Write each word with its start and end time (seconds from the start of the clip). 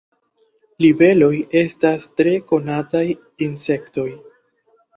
Libeloj 0.85 1.29
estas 1.61 2.09
tre 2.21 2.35
konataj 2.53 3.05
insektoj. 3.51 4.11